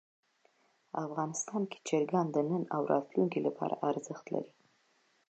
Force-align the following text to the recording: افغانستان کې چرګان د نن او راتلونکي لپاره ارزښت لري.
افغانستان 1.05 1.61
کې 1.71 1.77
چرګان 1.87 2.27
د 2.31 2.37
نن 2.49 2.63
او 2.75 2.81
راتلونکي 2.93 3.39
لپاره 3.47 3.75
ارزښت 3.89 4.25
لري. 4.33 4.51